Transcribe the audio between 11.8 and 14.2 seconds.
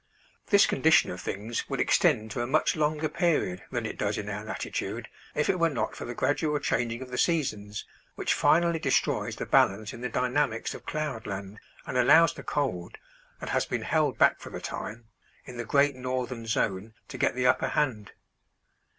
and allows the cold that has been held